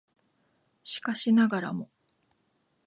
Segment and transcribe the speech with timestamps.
[0.83, 1.87] しかしながらも